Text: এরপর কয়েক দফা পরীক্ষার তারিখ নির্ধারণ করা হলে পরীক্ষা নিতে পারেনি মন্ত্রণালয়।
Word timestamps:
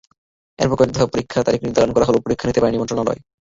এরপর 0.59 0.75
কয়েক 0.77 0.91
দফা 0.91 1.11
পরীক্ষার 1.13 1.45
তারিখ 1.47 1.61
নির্ধারণ 1.63 1.91
করা 1.93 2.07
হলে 2.07 2.23
পরীক্ষা 2.25 2.47
নিতে 2.47 2.61
পারেনি 2.61 2.79
মন্ত্রণালয়। 2.79 3.19